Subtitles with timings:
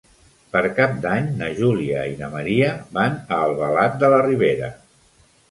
[0.53, 4.73] Per Cap d'Any na Júlia i na Maria van a Albalat de la Ribera.